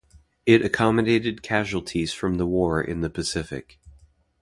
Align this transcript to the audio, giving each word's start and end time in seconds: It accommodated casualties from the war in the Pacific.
It 0.47 0.63
accommodated 0.65 1.43
casualties 1.43 2.11
from 2.11 2.37
the 2.37 2.47
war 2.47 2.81
in 2.81 3.01
the 3.01 3.09
Pacific. 3.11 3.79